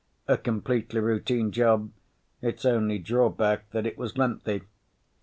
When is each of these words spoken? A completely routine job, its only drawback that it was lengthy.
A 0.27 0.35
completely 0.35 0.99
routine 0.99 1.51
job, 1.51 1.91
its 2.41 2.65
only 2.65 2.97
drawback 2.97 3.69
that 3.69 3.85
it 3.85 3.99
was 3.99 4.17
lengthy. 4.17 4.63